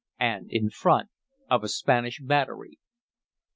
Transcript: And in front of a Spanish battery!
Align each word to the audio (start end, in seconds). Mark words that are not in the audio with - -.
And 0.19 0.49
in 0.49 0.71
front 0.71 1.11
of 1.47 1.63
a 1.63 1.67
Spanish 1.67 2.19
battery! 2.21 2.79